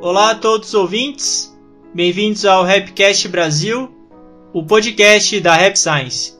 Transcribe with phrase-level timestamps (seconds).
[0.00, 1.54] Olá a todos os ouvintes,
[1.92, 3.94] bem-vindos ao Rapcast Brasil,
[4.54, 6.34] o podcast da Rap Science.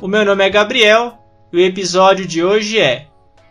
[0.00, 1.16] O meu nome é Gabriel
[1.52, 3.06] e o episódio de hoje é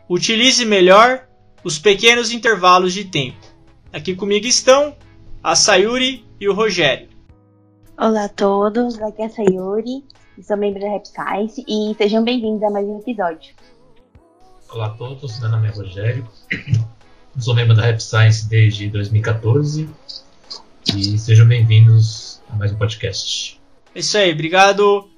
[0.10, 1.26] Utilize melhor
[1.64, 3.40] os pequenos intervalos de tempo.
[3.94, 4.94] Aqui comigo estão
[5.42, 7.08] a Sayuri e o Rogério.
[7.98, 10.04] Olá a todos, aqui é a Sayuri,
[10.44, 13.54] sou membro da Rap Science e sejam bem-vindos a mais um episódio.
[14.70, 16.28] Olá a todos, meu nome é Rogério,
[17.40, 19.90] Sou membro da Rap Science desde 2014
[20.96, 23.62] e sejam bem-vindos a mais um podcast.
[23.94, 25.10] É isso aí, obrigado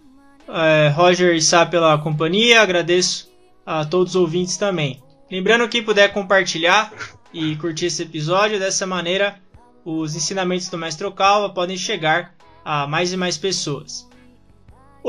[0.48, 3.32] é, Roger e Sá pela companhia, agradeço
[3.66, 5.02] a todos os ouvintes também.
[5.32, 6.94] Lembrando quem puder compartilhar
[7.34, 9.40] e curtir esse episódio, dessa maneira
[9.84, 14.08] os ensinamentos do Mestre Calva podem chegar a mais e mais pessoas.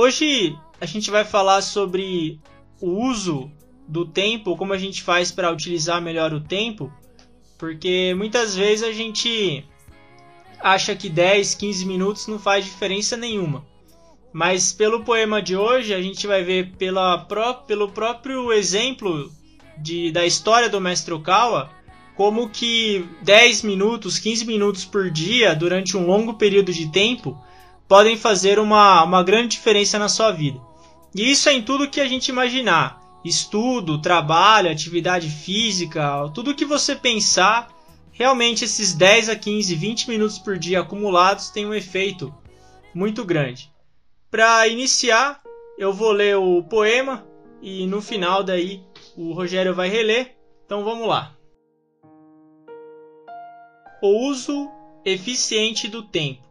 [0.01, 2.39] Hoje a gente vai falar sobre
[2.81, 3.51] o uso
[3.89, 6.89] do tempo, como a gente faz para utilizar melhor o tempo,
[7.59, 9.65] porque muitas vezes a gente
[10.61, 13.67] acha que 10, 15 minutos não faz diferença nenhuma.
[14.33, 19.29] Mas pelo poema de hoje, a gente vai ver pela pró pelo próprio exemplo
[19.79, 21.73] de, da história do Mestre Okawa,
[22.15, 27.37] como que 10 minutos, 15 minutos por dia, durante um longo período de tempo,
[27.89, 30.61] podem fazer uma, uma grande diferença na sua vida.
[31.15, 36.65] E isso é em tudo que a gente imaginar estudo, trabalho, atividade física, tudo que
[36.65, 37.69] você pensar,
[38.13, 42.35] realmente esses 10 a 15, 20 minutos por dia acumulados têm um efeito
[42.95, 43.73] muito grande.
[44.31, 45.41] Para iniciar,
[45.79, 47.27] eu vou ler o poema
[47.63, 48.83] e no final daí
[49.17, 50.37] o Rogério vai reler.
[50.65, 51.35] Então vamos lá.
[54.03, 54.71] O uso
[55.05, 56.48] eficiente do tempo.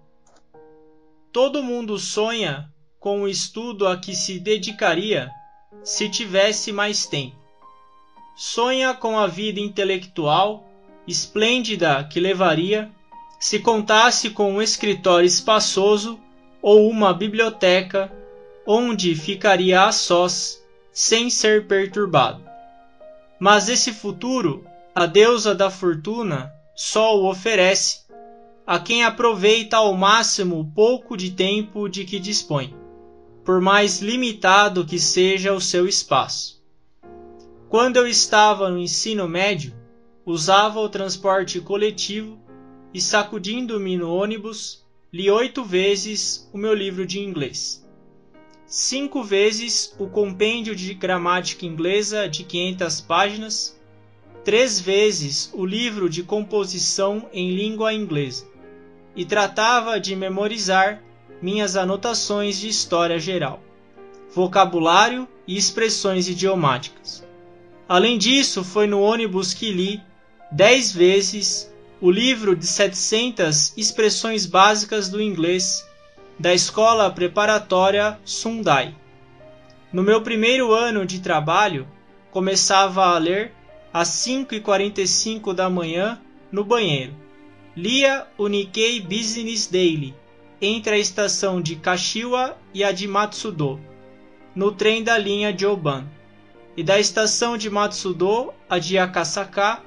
[1.32, 5.30] Todo mundo sonha com o estudo a que se dedicaria
[5.84, 7.36] se tivesse mais tempo.
[8.36, 10.68] Sonha com a vida intelectual
[11.08, 12.92] esplêndida que levaria
[13.40, 16.20] se contasse com um escritório espaçoso
[16.62, 18.12] ou uma biblioteca
[18.66, 20.62] onde ficaria a sós
[20.92, 22.44] sem ser perturbado.
[23.40, 28.07] Mas esse futuro, a deusa da fortuna só o oferece
[28.68, 32.76] a quem aproveita ao máximo o pouco de tempo de que dispõe
[33.48, 36.62] por mais limitado que seja o seu espaço.
[37.70, 39.74] Quando eu estava no ensino médio,
[40.26, 42.38] usava o transporte coletivo
[42.94, 47.88] e, sacudindo-me no ônibus, li oito vezes o meu livro de inglês.
[48.66, 53.80] Cinco vezes o compêndio de gramática inglesa de 500 páginas,
[54.44, 58.46] três vezes o livro de composição em língua inglesa,
[59.18, 61.02] e tratava de memorizar
[61.42, 63.60] minhas anotações de história geral,
[64.34, 67.26] vocabulário e expressões idiomáticas.
[67.90, 70.02] Além disso, foi no ônibus que li
[70.52, 75.86] dez vezes o livro de 700 expressões básicas do inglês
[76.40, 78.96] da escola preparatória Sundai.
[79.92, 81.88] No meu primeiro ano de trabalho,
[82.30, 83.52] começava a ler
[83.92, 87.16] às 5h45 da manhã no banheiro.
[87.78, 90.16] Lia o Nikkei Business Daily
[90.60, 93.80] entre a estação de Kashiwa e a de Matsudo,
[94.56, 96.08] no trem da linha Joban,
[96.76, 99.84] e da estação de Matsudo a de Akasaka,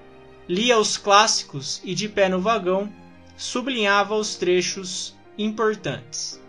[0.49, 2.93] lia os clássicos e de pé no vagão
[3.37, 6.41] sublinhava os trechos importantes.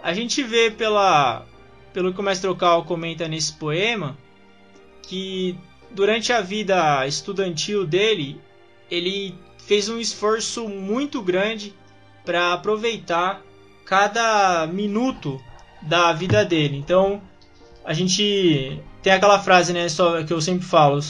[0.00, 1.44] A gente vê pela,
[1.92, 4.16] pelo que o Mestre Okal comenta nesse poema
[5.02, 5.58] que
[5.90, 8.40] durante a vida estudantil dele
[8.90, 9.34] ele
[9.66, 11.74] fez um esforço muito grande
[12.24, 13.42] para aproveitar
[13.84, 15.40] cada minuto
[15.82, 16.76] da vida dele.
[16.76, 17.22] Então,
[17.84, 21.00] a gente tem aquela frase, né, só, que eu sempre falo: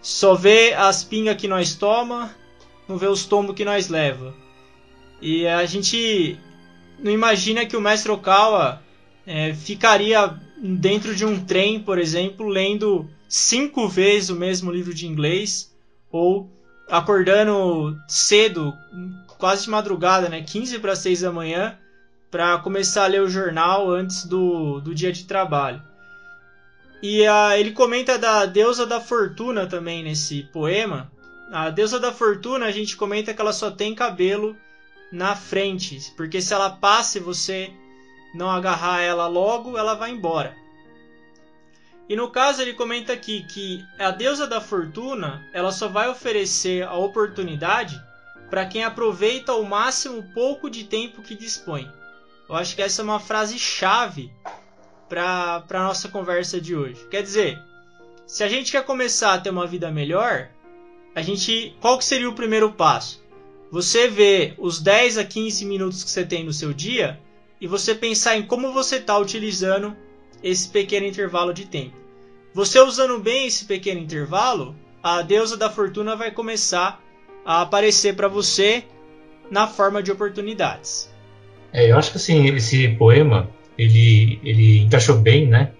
[0.00, 2.34] só vê as pingas que nós toma,
[2.88, 4.34] não vê os tombos que nós leva.
[5.20, 6.38] E a gente
[6.98, 8.82] não imagina que o mestre Okawa
[9.26, 15.06] é, ficaria dentro de um trem, por exemplo, lendo cinco vezes o mesmo livro de
[15.06, 15.72] inglês
[16.10, 16.50] ou
[16.92, 18.76] acordando cedo,
[19.38, 20.42] quase de madrugada, né?
[20.42, 21.78] 15 para 6 da manhã,
[22.30, 25.82] para começar a ler o jornal antes do, do dia de trabalho.
[27.02, 31.10] E uh, ele comenta da deusa da fortuna também nesse poema.
[31.50, 34.54] A deusa da fortuna, a gente comenta que ela só tem cabelo
[35.10, 37.72] na frente, porque se ela passa e você
[38.34, 40.54] não agarrar ela logo, ela vai embora.
[42.12, 46.82] E no caso ele comenta aqui que a deusa da fortuna, ela só vai oferecer
[46.82, 47.98] a oportunidade
[48.50, 51.90] para quem aproveita ao máximo o pouco de tempo que dispõe.
[52.46, 54.30] Eu acho que essa é uma frase chave
[55.08, 57.02] para a nossa conversa de hoje.
[57.10, 57.58] Quer dizer,
[58.26, 60.50] se a gente quer começar a ter uma vida melhor,
[61.14, 63.24] a gente, qual que seria o primeiro passo?
[63.70, 67.18] Você vê os 10 a 15 minutos que você tem no seu dia
[67.58, 69.96] e você pensar em como você está utilizando
[70.42, 72.01] esse pequeno intervalo de tempo.
[72.54, 77.02] Você usando bem esse pequeno intervalo, a deusa da fortuna vai começar
[77.44, 78.84] a aparecer para você
[79.50, 81.10] na forma de oportunidades.
[81.72, 85.72] É, eu acho que assim, esse poema ele, ele encaixou bem, né?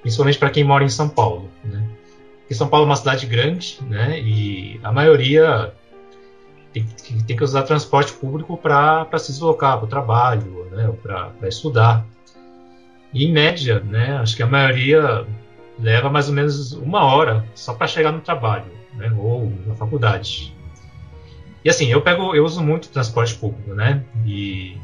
[0.00, 1.86] Principalmente para quem mora em São Paulo, né?
[2.40, 4.18] Porque São Paulo é uma cidade grande, né?
[4.20, 5.74] E a maioria
[6.72, 6.86] tem,
[7.26, 10.88] tem que usar transporte público para se deslocar para o trabalho, né?
[10.88, 12.06] Ou para estudar.
[13.12, 14.16] E em média, né?
[14.16, 15.26] Acho que a maioria
[15.78, 19.12] leva mais ou menos uma hora só para chegar no trabalho, né?
[19.18, 20.54] Ou na faculdade.
[21.64, 24.04] E assim, eu pego, eu uso muito transporte público, né?
[24.24, 24.76] E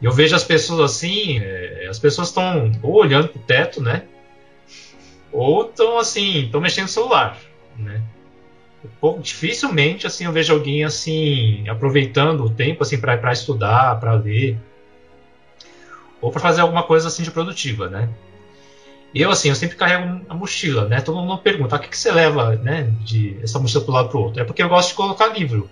[0.00, 4.04] eu vejo as pessoas assim, é, as pessoas estão ou olhando pro teto, né?
[5.32, 7.38] Ou estão assim, estão mexendo no celular,
[7.76, 8.02] né?
[9.00, 14.58] Pouco, dificilmente assim eu vejo alguém assim aproveitando o tempo assim para estudar, para ler
[16.20, 18.08] ou para fazer alguma coisa assim de produtiva, né?
[19.14, 21.00] Eu assim, eu sempre carrego a mochila, né?
[21.00, 24.08] Todo mundo pergunta, ah, o que, que você leva, né, de essa mochila pro lado
[24.08, 24.40] pro outro?
[24.40, 25.68] É porque eu gosto de colocar livro.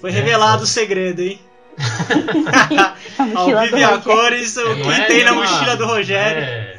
[0.00, 0.18] Foi né?
[0.18, 0.64] revelado é.
[0.64, 1.40] o segredo, hein?
[3.34, 6.42] Ao vive a cores, o que é, tem na mochila do Rogério.
[6.42, 6.78] É,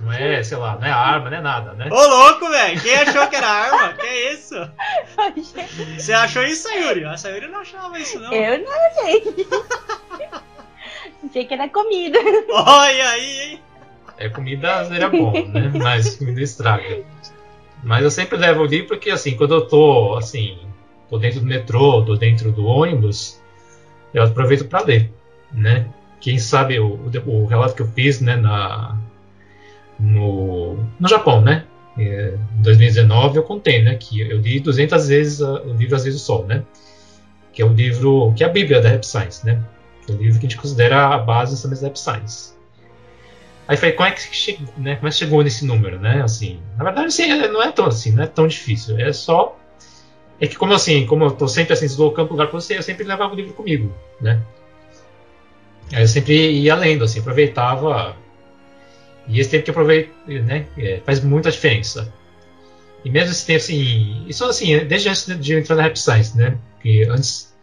[0.00, 1.88] não é, sei lá, não é arma, não é nada, né?
[1.90, 2.80] Ô louco, velho!
[2.80, 3.92] Quem achou que era arma?
[3.94, 4.54] que é isso?
[5.96, 7.04] Você achou isso, Sayuri?
[7.04, 8.32] A Sayuri não achava isso, não.
[8.32, 9.46] Eu não achei.
[11.28, 12.18] achei que era comida.
[12.50, 13.62] Olha aí, hein?
[14.18, 15.70] É comida seria bom, né?
[15.80, 17.04] Mas comida estraga.
[17.82, 20.58] Mas eu sempre levo ali porque, assim, quando eu tô, assim,
[21.08, 23.40] tô dentro do metrô, tô dentro do ônibus,
[24.12, 25.12] eu aproveito para ler,
[25.52, 25.88] né?
[26.20, 28.98] Quem sabe o, o, relato que eu fiz, né, na,
[29.98, 31.64] no, no Japão, né?
[31.96, 36.20] É, em 2019 eu contei, né, que eu li 200 vezes o livro Às vezes
[36.20, 36.64] o Sol, né?
[37.52, 39.62] Que é o livro, que é a Bíblia da Rap Science, né?
[40.04, 42.57] Que é o livro que a gente considera a base também da Rap Science.
[43.68, 44.96] Aí falei, como é que chegou, né?
[44.96, 46.22] Como é que chegou nesse número, né?
[46.22, 48.98] Assim, na verdade, assim, não é tão assim, não é tão difícil.
[48.98, 49.58] É só
[50.40, 53.04] é que como assim, como eu tô sempre assim, deslocando lugar para você, eu sempre
[53.04, 54.40] levava o livro comigo, né?
[55.92, 58.16] Aí eu sempre ia lendo, assim, aproveitava.
[59.26, 62.12] E esse tempo que eu aproveito, né, é, faz muita diferença.
[63.04, 66.56] E mesmo esse tempo, assim, isso assim, desde antes de entrar na Rap Science, né?
[66.74, 67.54] Porque antes,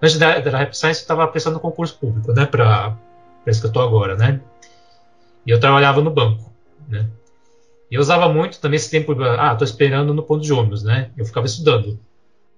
[0.00, 2.96] antes da, da Rap Science eu estava prestando concurso público, né, para
[3.46, 4.40] isso que eu tô agora, né?
[5.46, 6.52] E eu trabalhava no banco,
[6.88, 7.08] né?
[7.90, 11.10] E eu usava muito também esse tempo, ah, tô esperando no ponto de ônibus, né?
[11.16, 11.98] Eu ficava estudando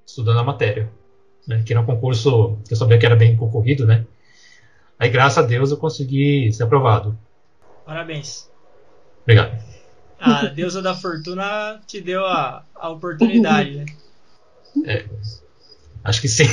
[0.06, 0.90] estudando a matéria,
[1.46, 1.62] né?
[1.64, 4.05] que era um concurso que eu sabia que era bem concorrido, né?
[4.99, 7.17] Aí, graças a Deus, eu consegui ser aprovado.
[7.84, 8.50] Parabéns.
[9.23, 9.61] Obrigado.
[10.20, 13.87] A deusa da fortuna te deu a, a oportunidade, né?
[14.87, 15.05] É,
[16.05, 16.44] acho que sim.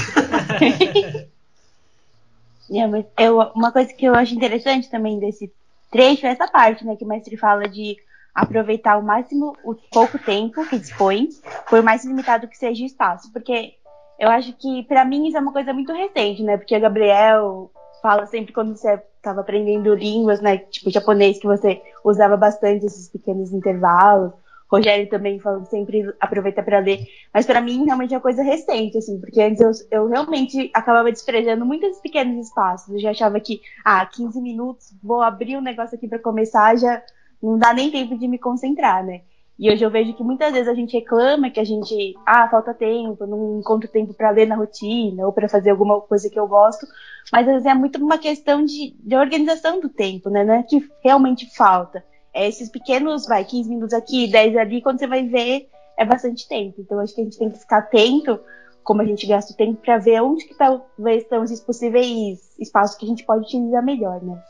[2.73, 5.53] é, mas eu, uma coisa que eu acho interessante também desse
[5.91, 6.95] trecho é essa parte, né?
[6.95, 7.97] Que o mestre fala de
[8.33, 11.29] aproveitar ao máximo o pouco tempo que dispõe,
[11.69, 13.31] por mais limitado que seja o espaço.
[13.33, 13.73] Porque
[14.19, 16.57] eu acho que, para mim, isso é uma coisa muito recente, né?
[16.57, 17.71] Porque o Gabriel
[18.01, 20.57] fala sempre quando você estava aprendendo línguas, né?
[20.57, 24.31] Tipo japonês, que você usava bastante esses pequenos intervalos.
[24.71, 26.99] Rogério também falando sempre aproveita para ler.
[27.33, 31.11] Mas para mim, realmente é uma coisa recente, assim, porque antes eu, eu realmente acabava
[31.11, 32.93] desprezando muitos pequenos espaços.
[32.93, 37.01] Eu já achava que, ah, 15 minutos, vou abrir um negócio aqui para começar, já
[37.41, 39.21] não dá nem tempo de me concentrar, né?
[39.57, 42.73] E hoje eu vejo que muitas vezes a gente reclama que a gente, ah, falta
[42.73, 46.47] tempo, não encontro tempo para ler na rotina ou para fazer alguma coisa que eu
[46.47, 46.87] gosto,
[47.29, 50.45] mas às vezes é muito uma questão de, de organização do tempo, né?
[50.45, 52.01] Não é que realmente falta.
[52.33, 55.67] É esses pequenos, vai, 15 minutos aqui, 10 ali, quando você vai ver,
[55.97, 56.79] é bastante tempo.
[56.79, 58.39] Então acho que a gente tem que ficar atento
[58.83, 62.97] como a gente gasta o tempo para ver onde que talvez estão os possíveis espaços
[62.97, 64.41] que a gente pode utilizar melhor, né?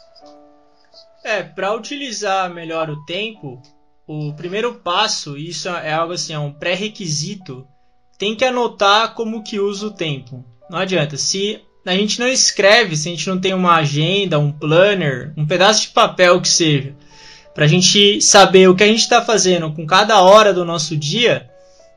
[1.26, 3.62] É, para utilizar melhor o tempo,
[4.08, 7.68] o primeiro passo, isso é algo assim, é um pré-requisito,
[8.18, 10.44] tem que anotar como que usa o tempo.
[10.70, 14.52] Não adianta, se a gente não escreve, se a gente não tem uma agenda, um
[14.52, 16.96] planner, um pedaço de papel que seja,
[17.60, 20.96] para a gente saber o que a gente está fazendo com cada hora do nosso
[20.96, 21.51] dia,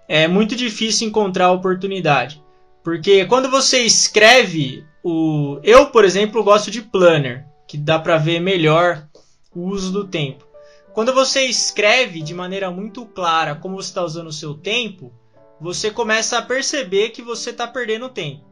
[0.08, 2.42] é muito difícil encontrar oportunidade.
[2.82, 8.40] Porque quando você escreve, o eu, por exemplo, gosto de planner, que dá para ver
[8.40, 9.06] melhor
[9.54, 10.44] o uso do tempo.
[10.92, 15.12] Quando você escreve de maneira muito clara como você está usando o seu tempo,
[15.60, 18.44] você começa a perceber que você está perdendo tempo.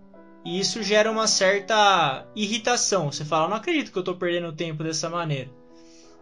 [0.45, 3.11] E isso gera uma certa irritação.
[3.11, 5.59] Você fala, não acredito que eu estou perdendo tempo dessa maneira.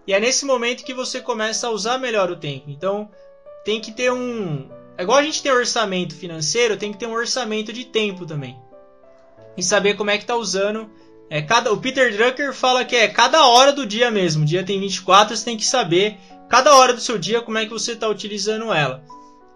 [0.08, 2.70] E é nesse momento que você começa a usar melhor o tempo.
[2.70, 3.10] Então,
[3.62, 4.66] tem que ter um.
[4.96, 8.56] É igual a gente tem orçamento financeiro, tem que ter um orçamento de tempo também.
[9.54, 10.88] E saber como é que tá usando.
[11.28, 14.44] É cada, o Peter Drucker fala que é cada hora do dia mesmo.
[14.44, 16.16] O dia tem 24, você tem que saber
[16.48, 19.04] cada hora do seu dia como é que você está utilizando ela.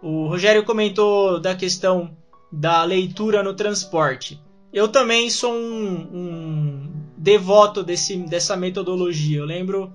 [0.02, 2.14] O Rogério comentou da questão
[2.52, 4.38] da leitura no transporte.
[4.70, 9.38] Eu também sou um, um devoto desse, dessa metodologia.
[9.38, 9.90] Eu lembro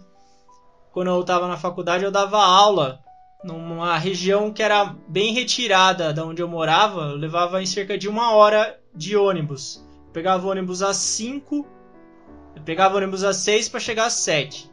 [0.92, 3.00] quando eu estava na faculdade, eu dava aula
[3.44, 7.12] numa região que era bem retirada da onde eu morava.
[7.12, 9.84] Eu levava em cerca de uma hora de ônibus.
[10.08, 11.66] Eu pegava ônibus às 5,
[12.56, 14.70] eu pegava ônibus às 6 para chegar às 7.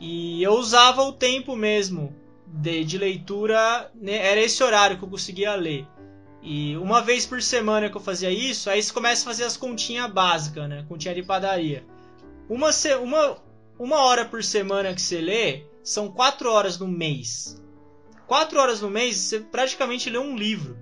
[0.00, 2.14] E eu usava o tempo mesmo
[2.46, 4.14] de, de leitura, né?
[4.14, 5.86] era esse horário que eu conseguia ler.
[6.40, 9.56] E uma vez por semana que eu fazia isso, aí você começa a fazer as
[9.56, 10.84] continhas básicas, né?
[10.88, 11.84] Continha de padaria.
[12.48, 12.70] Uma,
[13.02, 13.36] uma,
[13.78, 17.62] uma hora por semana que você lê, são quatro horas no mês.
[18.26, 20.76] Quatro horas no mês, você praticamente lê um livro.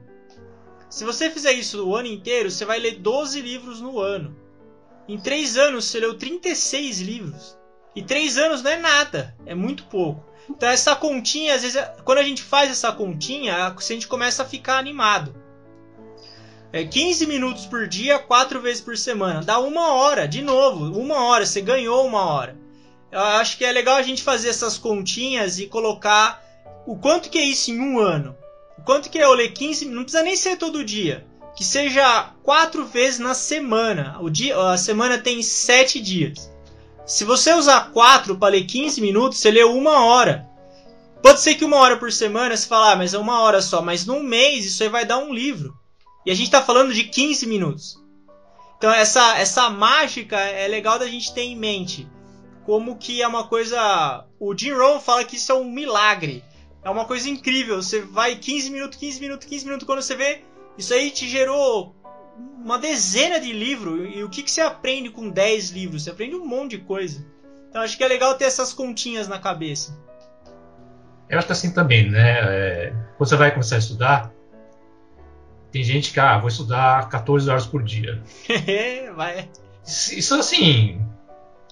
[0.88, 4.34] Se você fizer isso o ano inteiro, você vai ler 12 livros no ano.
[5.06, 7.56] Em três anos, você leu 36 livros.
[7.94, 10.24] E três anos não é nada, é muito pouco.
[10.48, 14.46] Então essa continha, às vezes, quando a gente faz essa continha, a gente começa a
[14.46, 15.34] ficar animado.
[16.72, 19.42] É 15 minutos por dia, quatro vezes por semana.
[19.42, 22.65] Dá uma hora, de novo, uma hora, você ganhou uma hora.
[23.16, 26.44] Eu acho que é legal a gente fazer essas continhas e colocar
[26.86, 28.36] o quanto que é isso em um ano.
[28.76, 31.26] O quanto que é eu ler 15 não precisa nem ser todo dia.
[31.56, 34.18] Que seja quatro vezes na semana.
[34.20, 36.52] O dia, a semana tem sete dias.
[37.06, 40.46] Se você usar 4 para ler 15 minutos, você leu uma hora.
[41.22, 43.80] Pode ser que uma hora por semana você fala, ah, mas é uma hora só.
[43.80, 45.74] Mas num mês isso aí vai dar um livro.
[46.26, 47.96] E a gente está falando de 15 minutos.
[48.76, 52.06] Então essa, essa mágica é legal da gente ter em mente.
[52.66, 54.26] Como que é uma coisa...
[54.40, 56.42] O Jim Rohn fala que isso é um milagre.
[56.84, 57.80] É uma coisa incrível.
[57.80, 59.86] Você vai 15 minutos, 15 minutos, 15 minutos.
[59.86, 60.42] Quando você vê,
[60.76, 61.94] isso aí te gerou
[62.36, 64.10] uma dezena de livros.
[64.14, 66.02] E o que, que você aprende com 10 livros?
[66.02, 67.24] Você aprende um monte de coisa.
[67.70, 69.96] Então acho que é legal ter essas continhas na cabeça.
[71.28, 72.38] Eu acho que assim também, né?
[72.40, 74.32] É, quando você vai começar a estudar,
[75.70, 78.22] tem gente que, ah, vou estudar 14 horas por dia.
[79.14, 79.48] vai.
[79.84, 81.00] Isso assim.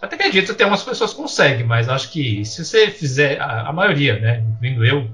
[0.05, 4.21] Até acredito que algumas pessoas conseguem, mas acho que se você fizer, a, a maioria,
[4.21, 4.45] né?
[4.51, 5.11] Incluindo eu,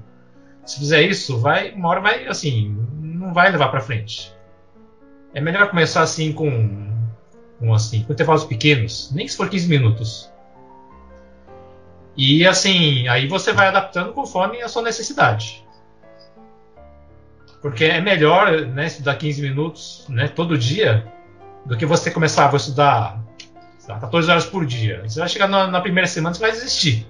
[0.65, 4.33] se fizer isso, vai, uma hora vai, assim, não vai levar para frente.
[5.33, 6.91] É melhor começar assim com,
[7.57, 10.29] com assim, com intervalos pequenos, nem que se for 15 minutos.
[12.17, 15.65] E assim, aí você vai adaptando conforme a sua necessidade.
[17.61, 21.09] Porque é melhor né, estudar 15 minutos né, todo dia
[21.65, 23.30] do que você começar a estudar
[23.91, 25.01] lá, 14 horas por dia.
[25.07, 27.07] Você vai chegar na, na primeira semana e vai desistir.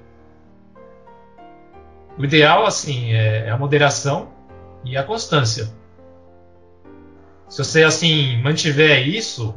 [2.18, 4.32] O ideal assim é, é a moderação
[4.84, 5.72] e a constância.
[7.48, 9.56] Se você assim mantiver isso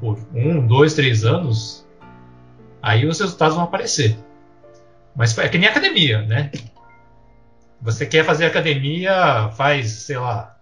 [0.00, 1.86] por um, dois, três anos,
[2.82, 4.16] aí os resultados vão aparecer.
[5.14, 6.50] Mas é que nem academia, né?
[7.80, 10.57] Você quer fazer academia, faz, sei lá,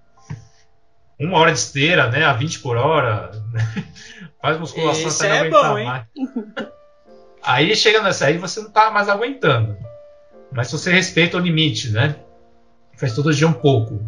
[1.19, 2.25] uma hora de esteira, né?
[2.25, 3.31] A 20 por hora.
[3.53, 3.85] Né?
[4.41, 6.07] Faz musculação Esse até é não aguentar bom, mais.
[7.43, 9.77] Aí chega nessa aí você não tá mais aguentando.
[10.53, 12.17] Mas se você respeita o limite, né?
[12.97, 14.01] Faz todo dia um pouco.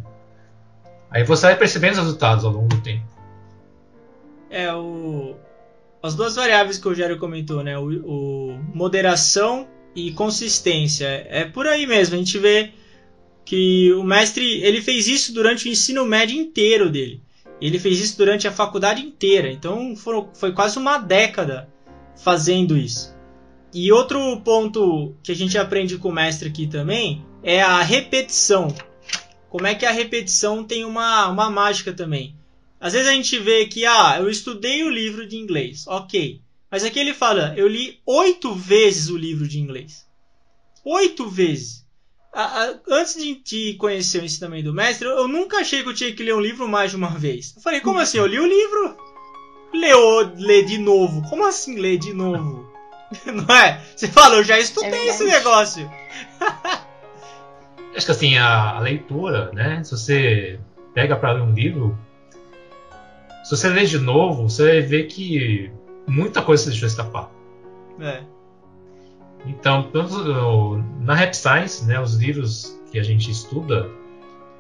[1.11, 3.07] Aí você vai percebendo os resultados ao longo do tempo.
[4.51, 5.37] É, o...
[6.03, 7.79] as duas variáveis que o Rogério comentou, né?
[7.79, 11.07] O, o, moderação e consistência.
[11.29, 12.15] É por aí mesmo.
[12.15, 12.73] A gente vê
[13.49, 17.23] que o mestre ele fez isso durante o ensino médio inteiro dele.
[17.59, 19.51] Ele fez isso durante a faculdade inteira.
[19.51, 21.67] Então foram, foi quase uma década
[22.23, 23.17] fazendo isso.
[23.73, 28.69] E outro ponto que a gente aprende com o mestre aqui também é a repetição
[29.49, 32.37] como é que a repetição tem uma, uma mágica também.
[32.79, 36.43] Às vezes a gente vê que, ah, eu estudei o livro de inglês, ok.
[36.71, 40.07] Mas aqui ele fala, eu li oito vezes o livro de inglês.
[40.85, 41.88] Oito vezes.
[42.89, 46.35] Antes de, conhecer o ensinamento do mestre, eu, nunca achei que eu tinha que ler
[46.35, 47.55] um livro mais de uma vez.
[47.57, 48.19] Eu falei, como assim?
[48.19, 48.97] Eu li o livro?
[49.73, 51.23] Leu, lê de novo.
[51.29, 52.71] Como assim ler de novo?
[53.27, 53.83] Não é?
[53.97, 55.91] Você fala, eu já estudei é esse negócio.
[57.97, 59.83] acho que assim, a, a leitura, né?
[59.83, 60.61] Se você
[60.95, 61.99] pega para ler um livro,
[63.45, 65.71] se você ler de novo, você vai ver que
[66.07, 67.31] muita coisa você deixou escapar.
[68.01, 68.23] É.
[69.47, 69.91] Então,
[71.01, 73.89] na Rap Science, né, os livros que a gente estuda,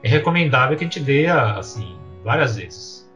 [0.02, 3.08] é recomendável que a gente leia assim várias vezes.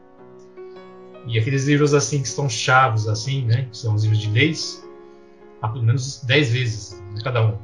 [1.25, 4.87] E aqueles livros assim que são chaves assim, né, que são os livros de leis,
[5.61, 7.57] a pelo menos 10 vezes cada um.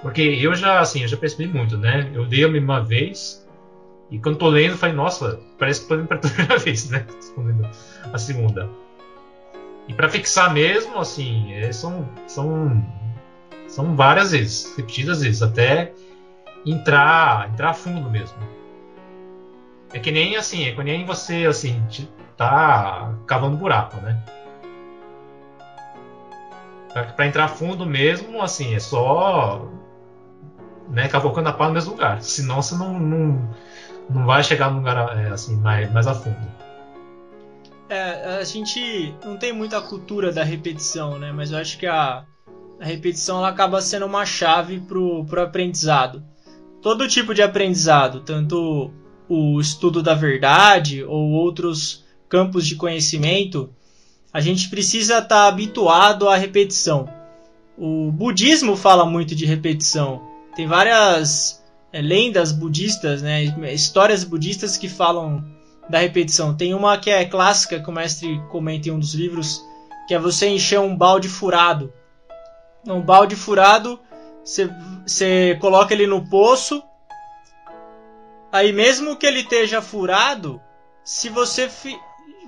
[0.00, 2.08] Porque eu já, assim, eu já percebi muito, né?
[2.14, 3.44] Eu dei a mesma vez
[4.10, 7.04] e quando tô lendo, eu falei, nossa, parece que tô lendo pela primeira vez, né?
[8.12, 8.70] A segunda.
[9.88, 12.86] E para fixar mesmo, assim, é, são, são,
[13.66, 15.92] são várias vezes, repetidas vezes, até
[16.64, 18.36] entrar, entrar fundo mesmo.
[19.92, 21.82] É que nem assim, é que nem você assim,
[22.36, 24.22] tá cavando buraco, né?
[27.16, 29.66] Para entrar fundo mesmo, assim, é só
[30.90, 32.20] né, cavocando a pá no mesmo lugar.
[32.22, 33.50] Senão você não, não,
[34.10, 36.57] não vai chegar num lugar é, assim, mais, mais a fundo.
[37.88, 41.32] É, a gente não tem muita cultura da repetição, né?
[41.32, 42.24] Mas eu acho que a,
[42.78, 46.22] a repetição ela acaba sendo uma chave pro, pro aprendizado.
[46.82, 48.90] Todo tipo de aprendizado, tanto
[49.28, 53.70] o estudo da verdade ou outros campos de conhecimento,
[54.32, 57.08] a gente precisa estar tá habituado à repetição.
[57.76, 60.22] O budismo fala muito de repetição.
[60.54, 65.44] Tem várias é, lendas budistas, né, histórias budistas que falam
[65.88, 66.56] da repetição.
[66.56, 69.64] Tem uma que é clássica, que o mestre comenta em um dos livros,
[70.06, 71.92] que é você encher um balde furado.
[72.86, 73.98] Um balde furado,
[74.42, 76.82] você coloca ele no poço,
[78.50, 80.60] aí mesmo que ele esteja furado,
[81.04, 81.68] se você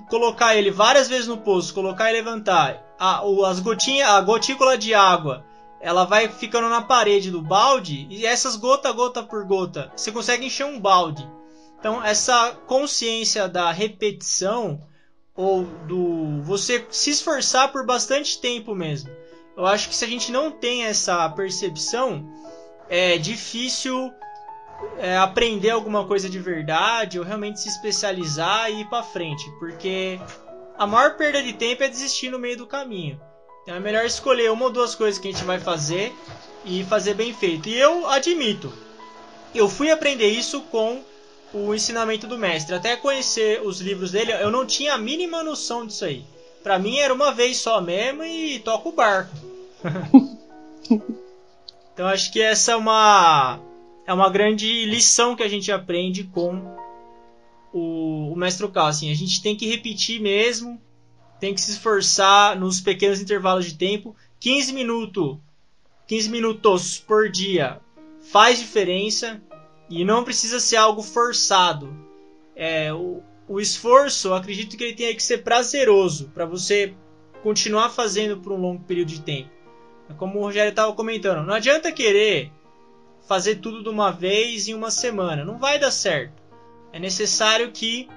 [0.09, 4.93] colocar ele várias vezes no poço, colocar e levantar, a, as gotinhas, a gotícula de
[4.93, 5.45] água,
[5.79, 10.45] ela vai ficando na parede do balde e essas gota gota por gota, você consegue
[10.45, 11.27] encher um balde.
[11.81, 14.87] Então essa consciência da repetição
[15.35, 19.09] ou do você se esforçar por bastante tempo mesmo.
[19.57, 22.31] Eu acho que se a gente não tem essa percepção,
[22.87, 24.13] é difícil
[24.99, 30.19] é, aprender alguma coisa de verdade ou realmente se especializar e ir para frente, porque
[30.77, 33.19] a maior perda de tempo é desistir no meio do caminho.
[33.63, 36.13] Então é melhor escolher uma ou duas coisas que a gente vai fazer
[36.63, 37.69] e fazer bem feito.
[37.69, 38.71] E eu admito,
[39.53, 41.03] eu fui aprender isso com
[41.53, 42.75] o ensinamento do mestre.
[42.75, 46.23] Até conhecer os livros dele, eu não tinha a mínima noção disso aí.
[46.63, 49.35] Para mim era uma vez só mesmo e toca o barco.
[51.93, 53.59] então acho que essa é uma
[54.05, 56.61] é uma grande lição que a gente aprende com
[57.73, 58.87] o, o Mestre Cal.
[58.87, 60.79] Assim, a gente tem que repetir mesmo,
[61.39, 64.15] tem que se esforçar nos pequenos intervalos de tempo.
[64.39, 65.37] 15 minutos,
[66.07, 67.79] 15 minutos por dia
[68.21, 69.41] faz diferença
[69.91, 71.93] e não precisa ser algo forçado.
[72.55, 76.93] É, o, o esforço, acredito que ele tenha que ser prazeroso para você
[77.43, 79.49] continuar fazendo por um longo período de tempo.
[80.09, 82.51] É como o Rogério estava comentando, não adianta querer
[83.27, 85.43] fazer tudo de uma vez em uma semana.
[85.43, 86.41] Não vai dar certo.
[86.93, 88.07] É necessário que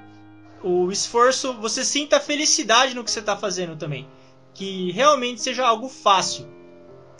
[0.63, 4.09] o esforço, você sinta felicidade no que você está fazendo também.
[4.55, 6.49] Que realmente seja algo fácil.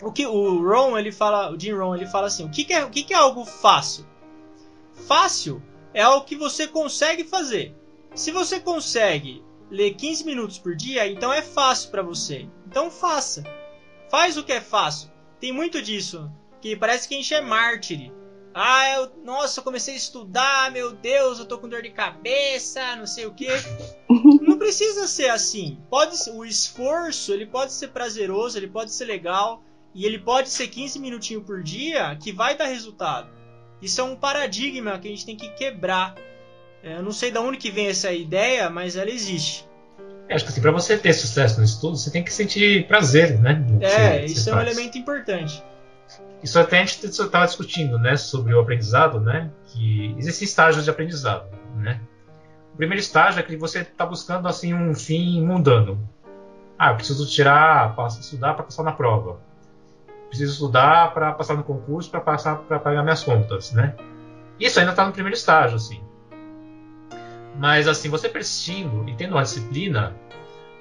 [0.01, 2.73] O que o Ron, ele fala, o Jim Ron, ele fala assim: o que, que
[2.73, 4.05] é, o que, que é algo fácil?
[4.95, 5.61] Fácil
[5.93, 7.75] é algo que você consegue fazer.
[8.13, 12.47] Se você consegue ler 15 minutos por dia, então é fácil para você.
[12.67, 13.43] Então faça.
[14.09, 15.11] Faz o que é fácil.
[15.39, 16.31] Tem muito disso
[16.61, 18.11] que parece que a gente é mártir.
[18.53, 22.95] Ah, eu, nossa, eu comecei a estudar, meu Deus, eu tô com dor de cabeça,
[22.95, 23.49] não sei o que.
[24.41, 25.77] Não precisa ser assim.
[25.89, 29.61] Pode o esforço, ele pode ser prazeroso, ele pode ser legal
[29.93, 33.29] e ele pode ser 15 minutinhos por dia que vai dar resultado.
[33.81, 36.15] Isso é um paradigma que a gente tem que quebrar.
[36.83, 39.67] É, eu não sei de onde que vem essa ideia, mas ela existe.
[40.27, 43.39] É, acho que assim, para você ter sucesso no estudo, você tem que sentir prazer,
[43.39, 43.63] né?
[43.81, 45.63] É, você, isso é um elemento importante.
[46.43, 50.91] Isso até a gente estava discutindo, né, sobre o aprendizado, né, que existem estágios de
[50.91, 51.99] aprendizado, né.
[52.71, 56.07] O primeiro estágio é que você está buscando assim um fim mundano.
[56.77, 59.39] Ah, eu preciso tirar, estudar para passar na prova.
[60.35, 63.95] Preciso estudar para passar no concurso, para passar para pagar minhas contas, né?
[64.59, 66.01] Isso ainda está no primeiro estágio, assim.
[67.57, 70.13] Mas assim, você persistindo e tendo uma disciplina,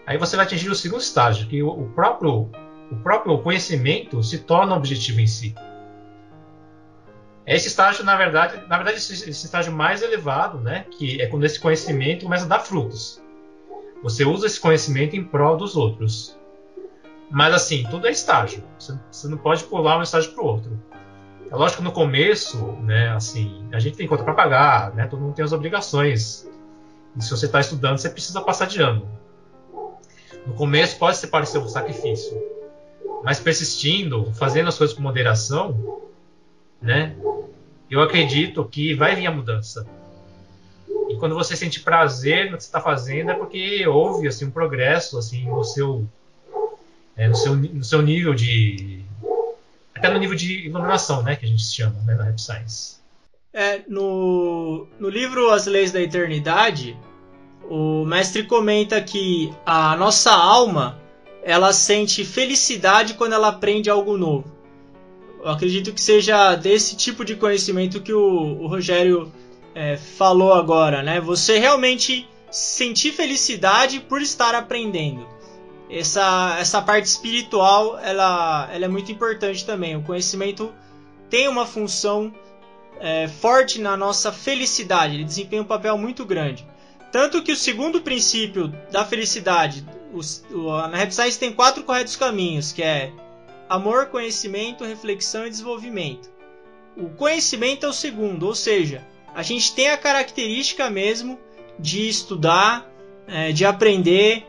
[0.05, 2.51] aí você vai atingir o segundo estágio, que o próprio
[2.91, 5.55] o próprio conhecimento se torna objetivo em si.
[7.47, 11.45] Esse estágio, na verdade, na verdade, esse, esse estágio mais elevado, né, que é quando
[11.45, 13.23] esse conhecimento começa a dar frutos.
[14.03, 16.37] Você usa esse conhecimento em prol dos outros.
[17.31, 18.63] Mas assim, tudo é estágio.
[18.79, 20.83] Você, não pode pular um estágio para o outro.
[21.51, 25.21] É lógico que no começo, né, assim, a gente tem conta para pagar, né, todo
[25.21, 26.49] mundo tem as obrigações.
[27.17, 29.09] E se você está estudando, você precisa passar de ano.
[30.47, 32.41] No começo pode ser parecer um sacrifício,
[33.23, 36.03] mas persistindo, fazendo as coisas com moderação,
[36.81, 37.17] né?
[37.91, 39.87] Eu acredito que vai vir a mudança.
[41.09, 44.51] E quando você sente prazer no que você está fazendo, é porque houve assim um
[44.51, 46.07] progresso assim no seu
[47.17, 49.01] é, no, seu, no seu nível de.
[49.95, 52.97] até no nível de iluminação, né, que a gente chama né, na Rap Science.
[53.53, 56.97] É, no, no livro As Leis da Eternidade,
[57.71, 61.01] o mestre comenta que a nossa alma
[61.43, 64.53] ela sente felicidade quando ela aprende algo novo.
[65.41, 69.31] Eu acredito que seja desse tipo de conhecimento que o, o Rogério
[69.75, 71.21] é, falou agora, né?
[71.21, 75.27] Você realmente sentir felicidade por estar aprendendo.
[75.97, 79.95] Essa, essa parte espiritual ela, ela é muito importante também.
[79.95, 80.73] O conhecimento
[81.31, 82.35] tem uma função
[82.99, 86.67] é, forte na nossa felicidade, ele desempenha um papel muito grande.
[87.13, 92.17] Tanto que o segundo princípio da felicidade, os, o, na Rap Science tem quatro corretos
[92.17, 93.13] caminhos, que é
[93.69, 96.29] amor, conhecimento, reflexão e desenvolvimento.
[96.97, 101.39] O conhecimento é o segundo, ou seja, a gente tem a característica mesmo
[101.79, 102.89] de estudar,
[103.29, 104.45] é, de aprender,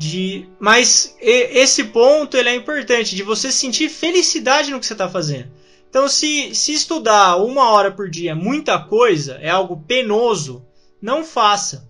[0.00, 5.10] de mas esse ponto ele é importante de você sentir felicidade no que você está
[5.10, 5.50] fazendo.
[5.90, 10.64] Então, se, se estudar uma hora por dia é muita coisa, é algo penoso,
[11.02, 11.86] não faça.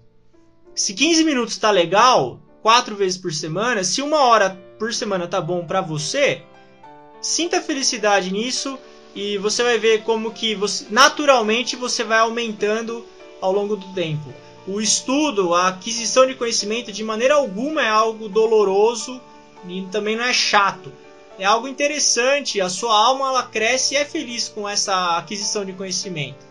[0.74, 5.40] Se 15 minutos está legal, quatro vezes por semana, se uma hora por semana tá
[5.40, 6.42] bom para você,
[7.20, 8.76] sinta felicidade nisso
[9.14, 13.06] e você vai ver como que você, naturalmente você vai aumentando
[13.40, 14.34] ao longo do tempo.
[14.66, 19.20] O estudo, a aquisição de conhecimento, de maneira alguma é algo doloroso
[19.66, 20.92] e também não é chato.
[21.38, 25.72] É algo interessante, a sua alma ela cresce e é feliz com essa aquisição de
[25.72, 26.50] conhecimento.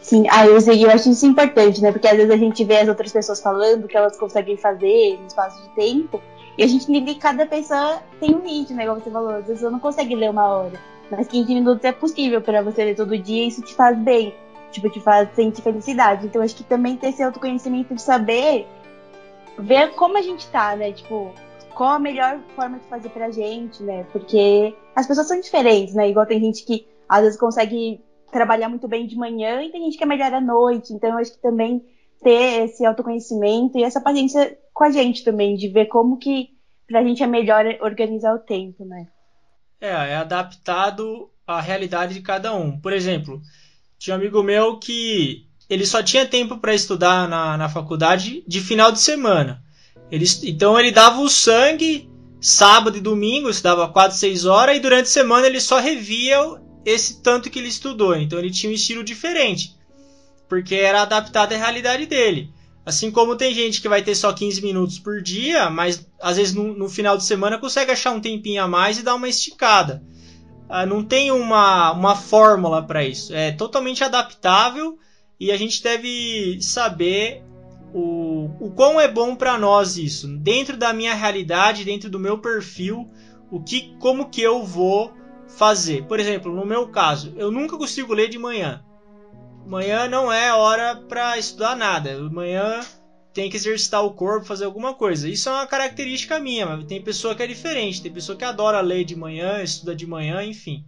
[0.00, 1.92] Sim, ah, eu, eu acho isso importante, né?
[1.92, 5.26] Porque às vezes a gente vê as outras pessoas falando que elas conseguem fazer no
[5.26, 6.20] espaço de tempo,
[6.58, 8.82] e a gente entende que cada pessoa tem um limite, né?
[8.82, 10.78] Igual você falou, às vezes você não consegue ler uma hora.
[11.10, 14.34] Mas 15 minutos é possível para você ler todo dia e isso te faz bem
[14.74, 16.26] tipo, te faz sentir felicidade.
[16.26, 18.66] Então, acho que também ter esse autoconhecimento de saber
[19.58, 20.92] ver como a gente tá, né?
[20.92, 21.32] Tipo,
[21.74, 24.04] qual a melhor forma de fazer pra gente, né?
[24.12, 26.10] Porque as pessoas são diferentes, né?
[26.10, 29.96] Igual tem gente que às vezes consegue trabalhar muito bem de manhã e tem gente
[29.96, 30.92] que é melhor à noite.
[30.92, 31.84] Então, acho que também
[32.22, 36.48] ter esse autoconhecimento e essa paciência com a gente também, de ver como que
[36.86, 39.06] pra gente é melhor organizar o tempo, né?
[39.80, 42.80] É, é adaptado à realidade de cada um.
[42.80, 43.40] Por exemplo,
[44.04, 48.60] tinha um amigo meu que ele só tinha tempo para estudar na, na faculdade de
[48.60, 49.62] final de semana.
[50.10, 55.06] Ele, então ele dava o sangue sábado e domingo, estudava 4, 6 horas, e durante
[55.06, 56.36] a semana ele só revia
[56.84, 58.14] esse tanto que ele estudou.
[58.14, 59.74] Então ele tinha um estilo diferente,
[60.50, 62.50] porque era adaptado à realidade dele.
[62.84, 66.52] Assim como tem gente que vai ter só 15 minutos por dia, mas às vezes
[66.52, 70.02] no, no final de semana consegue achar um tempinho a mais e dar uma esticada.
[70.76, 73.32] Ah, não tem uma, uma fórmula para isso.
[73.32, 74.98] É totalmente adaptável
[75.38, 77.44] e a gente deve saber
[77.94, 80.26] o, o quão é bom para nós isso.
[80.38, 83.08] Dentro da minha realidade, dentro do meu perfil,
[83.52, 85.12] o que, como que eu vou
[85.46, 86.08] fazer.
[86.08, 88.82] Por exemplo, no meu caso, eu nunca consigo ler de manhã.
[89.64, 92.18] Manhã não é hora para estudar nada.
[92.32, 92.80] Manhã
[93.34, 95.28] tem que exercitar o corpo, fazer alguma coisa.
[95.28, 98.00] Isso é uma característica minha, mas tem pessoa que é diferente.
[98.00, 100.84] Tem pessoa que adora ler de manhã, estuda de manhã, enfim.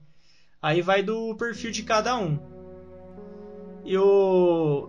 [0.62, 2.38] Aí vai do perfil de cada um.
[3.85, 4.88] E o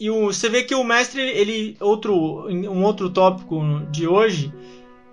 [0.00, 4.52] e o, você vê que o mestre, ele outro um outro tópico de hoje,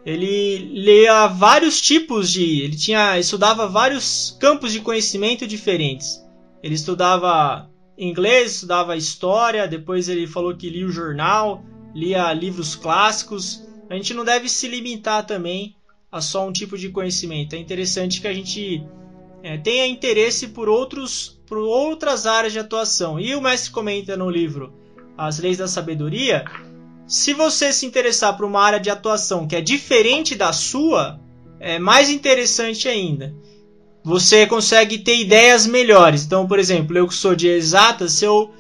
[0.06, 6.24] ele lia vários tipos de, ele tinha estudava vários campos de conhecimento diferentes.
[6.62, 13.63] Ele estudava inglês, estudava história, depois ele falou que lia o jornal, lia livros clássicos.
[13.89, 15.75] A gente não deve se limitar também
[16.12, 17.55] a só um tipo de conhecimento.
[17.55, 18.84] É interessante que a gente
[19.43, 23.19] é, tenha interesse por, outros, por outras áreas de atuação.
[23.19, 24.73] E o mestre comenta no livro
[25.17, 26.45] As Leis da Sabedoria.
[27.08, 31.19] Se você se interessar por uma área de atuação que é diferente da sua,
[31.60, 33.34] é mais interessante ainda
[34.06, 36.24] você consegue ter ideias melhores.
[36.24, 38.54] Então, por exemplo, eu que sou de exatas, se eu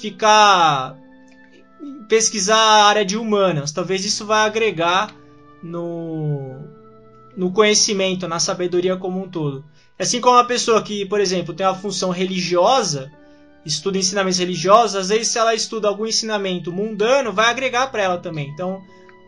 [0.00, 0.96] ficar
[2.08, 5.12] pesquisar a área de humanas, talvez isso vai agregar
[5.60, 6.60] no,
[7.36, 9.64] no conhecimento, na sabedoria como um todo.
[9.98, 13.10] Assim como uma pessoa que, por exemplo, tem uma função religiosa,
[13.66, 18.18] estuda ensinamentos religiosos, às vezes se ela estuda algum ensinamento mundano, vai agregar para ela
[18.18, 18.48] também.
[18.50, 18.80] Então,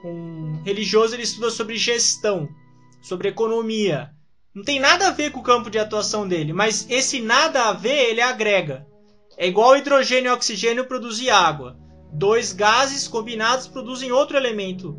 [0.04, 2.48] um religioso ele estuda sobre gestão,
[3.02, 4.14] sobre economia.
[4.56, 7.74] Não tem nada a ver com o campo de atuação dele, mas esse nada a
[7.74, 8.86] ver ele agrega.
[9.36, 11.76] É igual hidrogênio e oxigênio produzir água.
[12.10, 14.98] Dois gases combinados produzem outro elemento,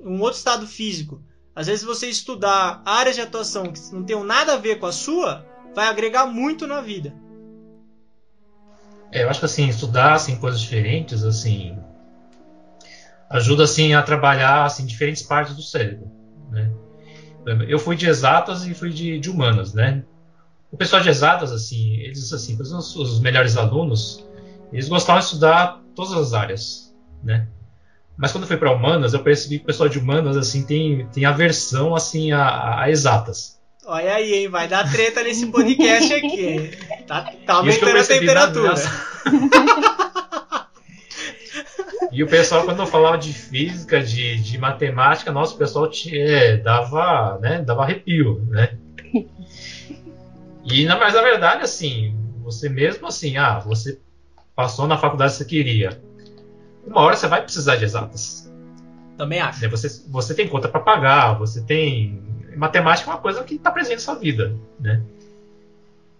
[0.00, 1.20] um outro estado físico.
[1.56, 4.92] Às vezes você estudar áreas de atuação que não tem nada a ver com a
[4.92, 7.12] sua, vai agregar muito na vida.
[9.10, 11.76] É, eu acho que assim, estudar assim, coisas diferentes, assim,
[13.28, 16.23] ajuda assim a trabalhar assim diferentes partes do cérebro?
[17.68, 20.02] Eu fui de exatas e fui de, de humanas, né?
[20.70, 24.24] O pessoal de exatas, assim, eles, assim, os, os melhores alunos,
[24.72, 27.46] eles gostavam de estudar todas as áreas, né?
[28.16, 31.06] Mas quando eu fui para humanas, eu percebi que o pessoal de humanas assim tem,
[31.08, 33.60] tem aversão assim a, a exatas.
[33.86, 34.48] Olha aí, hein?
[34.48, 36.70] Vai dar treta nesse podcast aqui.
[37.06, 38.74] Tá, tá aumentando a temperatura.
[42.14, 46.56] e o pessoal, quando eu falava de física, de, de matemática, nossa, o pessoal é,
[46.56, 48.76] dava, né, dava arrepio, né?
[50.66, 54.00] E, mas na verdade, assim, você mesmo assim, ah, você
[54.56, 56.00] passou na faculdade que você queria
[56.86, 58.50] uma hora você vai precisar de exatas.
[59.16, 59.68] Também acho.
[59.70, 62.22] Você, você tem conta para pagar, você tem.
[62.56, 65.02] Matemática é uma coisa que está presente na sua vida, né?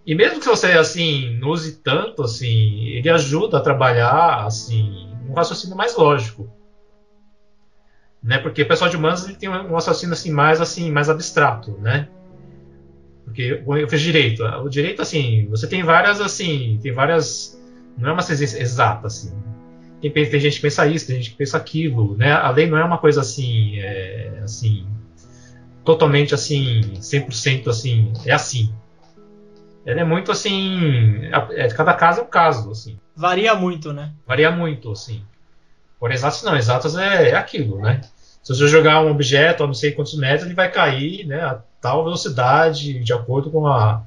[0.05, 5.33] E mesmo que você assim não use tanto, assim, ele ajuda a trabalhar assim um
[5.33, 6.49] raciocínio mais lógico,
[8.21, 8.37] né?
[8.37, 12.07] Porque o pessoal de humanas ele tem um raciocínio assim mais assim mais abstrato, né?
[13.23, 17.59] Porque eu fiz direito, o direito assim você tem várias assim tem várias
[17.97, 19.33] não é uma ciência exata assim
[20.01, 22.31] tem, tem, gente que pensa isso, tem gente que pensa aquilo, né?
[22.31, 24.85] A lei não é uma coisa assim, é, assim
[25.83, 28.73] totalmente assim, 100% assim, é assim.
[29.85, 32.99] Ela é muito assim, é, cada caso é um caso, assim.
[33.15, 34.11] Varia muito, né?
[34.27, 35.23] Varia muito, assim.
[35.99, 38.01] Por exatos não, exatas é, é aquilo, né?
[38.43, 41.59] Se você jogar um objeto a não sei quantos metros, ele vai cair né, a
[41.81, 44.03] tal velocidade, de acordo com a,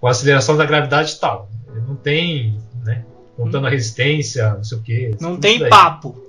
[0.00, 1.48] com a aceleração da gravidade e tal.
[1.72, 3.04] Ele não tem, né?
[3.38, 5.16] contando a resistência, não sei o quê.
[5.20, 5.70] Não tem daí.
[5.70, 6.20] papo.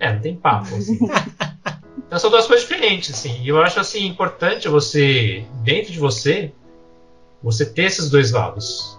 [0.00, 0.74] É, não tem papo.
[0.74, 0.98] Assim.
[2.04, 3.40] então são duas coisas diferentes, assim.
[3.42, 6.52] E eu acho assim importante você, dentro de você,
[7.40, 8.97] você ter esses dois lados.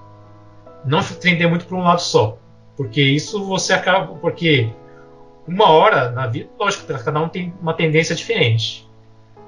[0.85, 2.37] Não tender muito para um lado só.
[2.75, 4.15] Porque isso você acaba.
[4.15, 4.71] Porque
[5.47, 8.87] uma hora na vida, lógico, cada um tem uma tendência diferente.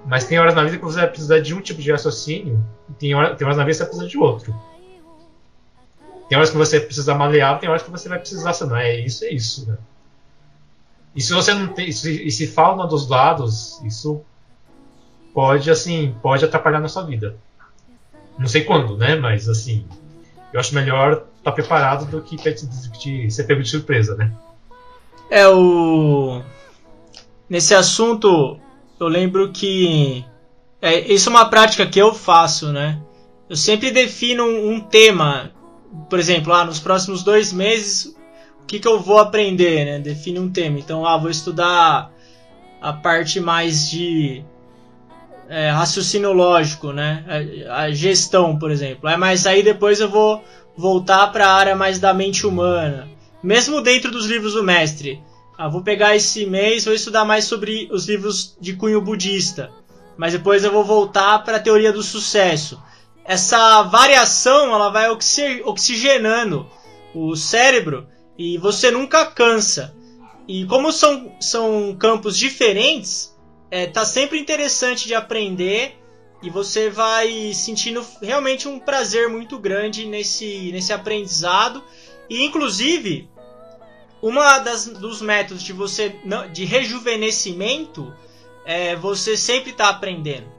[0.06, 2.94] Mas tem horas na vida que você vai precisar de um tipo de raciocínio, e
[2.94, 4.56] tem, hora, tem horas na vida que você vai precisar de outro.
[6.28, 9.26] Tem horas que você precisa maleável, tem horas que você vai precisar, não é isso,
[9.26, 9.70] é isso.
[9.70, 9.78] Né?
[11.15, 14.24] E se você não tem, se, e se falta um dos lados, isso
[15.34, 17.38] pode assim, pode atrapalhar na sua vida.
[18.39, 19.15] Não sei quando, né?
[19.15, 19.86] Mas assim,
[20.54, 24.32] eu acho melhor estar tá preparado do que te, ser pego de surpresa, né?
[25.30, 26.42] É o
[27.50, 28.60] nesse assunto
[29.00, 30.26] eu lembro que
[30.82, 33.00] é, isso é uma prática que eu faço, né?
[33.50, 35.52] Eu sempre defino um, um tema
[36.10, 38.16] por exemplo, ah, nos próximos dois meses,
[38.62, 40.00] o que, que eu vou aprender, né?
[40.00, 40.80] Define um tema.
[40.80, 42.12] Então, ah, vou estudar
[42.82, 44.44] a parte mais de
[45.52, 47.24] é, raciocínio lógico, né?
[47.70, 49.10] A, gestão, por exemplo.
[49.10, 50.44] É, mas aí depois eu vou
[50.76, 53.08] voltar para a área mais da mente humana.
[53.44, 55.22] Mesmo dentro dos livros do mestre.
[55.58, 59.70] Ah, vou pegar esse mês, vou estudar mais sobre os livros de cunho budista.
[60.18, 62.82] Mas depois eu vou voltar para a teoria do sucesso
[63.26, 66.68] essa variação ela vai oxigenando
[67.14, 69.96] o cérebro e você nunca cansa.
[70.48, 73.31] E como são, são campos diferentes,
[73.72, 75.98] é, tá sempre interessante de aprender
[76.44, 81.82] e você vai sentindo realmente um prazer muito grande nesse, nesse aprendizado.
[82.30, 83.30] E inclusive,
[84.22, 86.16] uma das, dos métodos de você
[86.52, 88.14] de rejuvenescimento
[88.66, 90.52] é você sempre estar tá aprendendo.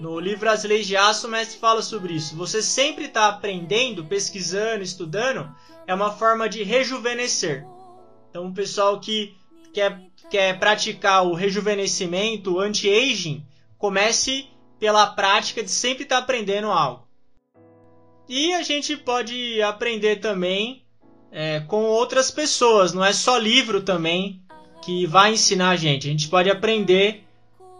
[0.00, 2.36] No livro As Leis de Aço, o mestre fala sobre isso.
[2.36, 5.50] Você sempre está aprendendo, pesquisando, estudando,
[5.86, 7.64] é uma forma de rejuvenescer.
[8.28, 9.34] Então, o pessoal que
[9.72, 9.98] quer,
[10.30, 13.44] quer praticar o rejuvenescimento, o anti-aging,
[13.78, 14.46] comece
[14.78, 17.06] pela prática de sempre estar tá aprendendo algo.
[18.28, 20.82] E a gente pode aprender também
[21.30, 24.42] é, com outras pessoas, não é só livro também
[24.82, 26.08] que vai ensinar a gente.
[26.08, 27.24] A gente pode aprender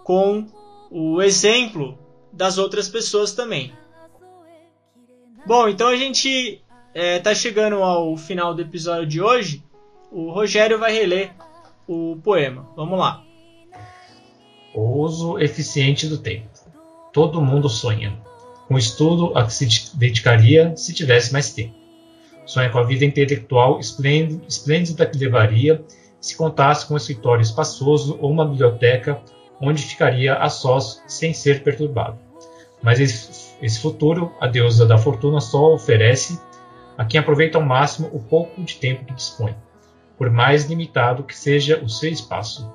[0.05, 0.47] com
[0.91, 1.99] o exemplo
[2.33, 3.73] das outras pessoas também.
[5.47, 6.61] Bom, então a gente
[6.95, 9.63] está é, chegando ao final do episódio de hoje.
[10.11, 11.33] O Rogério vai reler
[11.87, 12.69] o poema.
[12.77, 13.23] Vamos lá.
[14.75, 16.49] O uso eficiente do tempo.
[17.13, 18.17] Todo mundo sonha.
[18.69, 21.75] Com estudo a que se dedicaria se tivesse mais tempo.
[22.45, 25.85] Sonha com a vida intelectual esplêndida que levaria
[26.21, 29.21] se contasse com um escritório espaçoso ou uma biblioteca
[29.61, 32.19] onde ficaria a sós sem ser perturbado.
[32.83, 36.39] Mas esse, esse futuro, a deusa da fortuna só oferece
[36.97, 39.55] a quem aproveita ao máximo o pouco de tempo que dispõe,
[40.19, 42.73] por mais limitado que seja o seu espaço.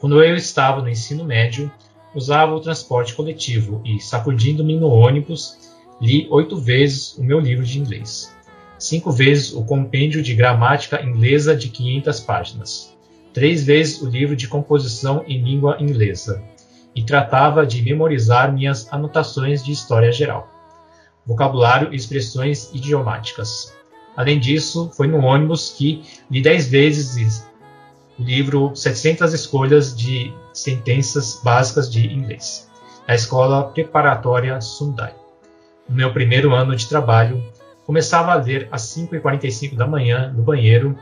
[0.00, 1.70] Quando eu estava no ensino médio,
[2.14, 5.58] usava o transporte coletivo e, sacudindo-me no ônibus,
[6.00, 8.34] li oito vezes o meu livro de inglês.
[8.78, 12.96] Cinco vezes o compêndio de gramática inglesa de 500 páginas.
[13.32, 16.42] Três vezes o livro de composição em língua inglesa
[16.94, 20.48] e tratava de memorizar minhas anotações de história geral,
[21.26, 23.76] vocabulário e expressões idiomáticas.
[24.18, 27.46] Além disso, foi no ônibus que li dez vezes
[28.18, 32.68] o livro 700 escolhas de sentenças básicas de inglês,
[33.06, 35.14] na escola preparatória Sundai.
[35.88, 37.40] No meu primeiro ano de trabalho,
[37.86, 40.98] começava a ler às 5h45 da manhã no banheiro,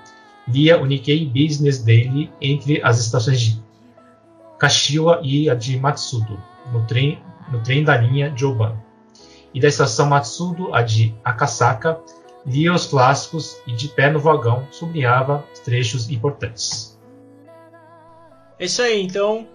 [0.47, 3.65] lia o Nikkei Business Daily entre as estações de
[4.59, 6.39] Kashiwa e a de Matsudo,
[6.71, 7.19] no trem,
[7.51, 8.77] no trem da linha Joban.
[9.55, 11.99] E da estação Matsudo, a de Akasaka,
[12.47, 16.97] lia os clássicos e, de pé no vagão, sublinhava trechos importantes.
[18.59, 19.47] É isso aí, então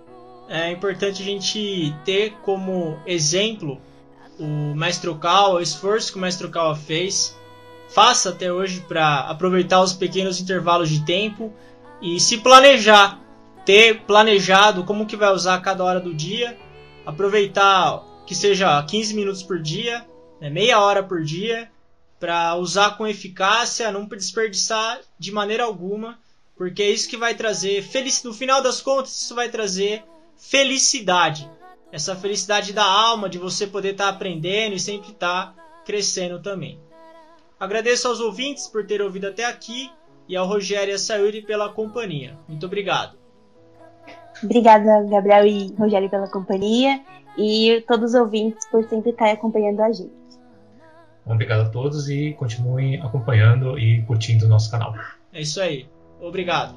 [0.50, 3.80] é importante a gente ter como exemplo
[4.38, 7.38] o Mestre Okawa, o esforço que o Mestre Okawa fez.
[7.90, 11.54] Faça até hoje para aproveitar os pequenos intervalos de tempo
[12.02, 13.20] e se planejar
[13.66, 16.58] ter planejado como que vai usar cada hora do dia,
[17.06, 20.06] aproveitar que seja 15 minutos por dia,
[20.40, 21.70] né, meia hora por dia,
[22.22, 26.20] para usar com eficácia, não desperdiçar de maneira alguma,
[26.56, 28.28] porque é isso que vai trazer felicidade.
[28.28, 30.04] No final das contas, isso vai trazer
[30.38, 31.50] felicidade.
[31.92, 36.40] Essa felicidade da alma, de você poder estar tá aprendendo e sempre estar tá crescendo
[36.40, 36.80] também.
[37.60, 39.90] Agradeço aos ouvintes por ter ouvido até aqui
[40.30, 42.38] e ao Rogério e a Sayuri pela companhia.
[42.48, 43.18] Muito obrigado.
[44.44, 47.02] Obrigada, Gabriel e Rogério, pela companhia
[47.36, 50.21] e todos os ouvintes por sempre estar acompanhando a gente.
[51.32, 54.96] Obrigado a todos e continuem acompanhando e curtindo o nosso canal.
[55.34, 55.88] É isso aí.
[56.20, 56.76] Obrigado.